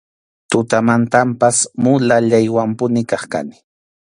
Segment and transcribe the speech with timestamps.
[0.53, 3.55] Tutamantanpas mulallaywanpuni kaq kani.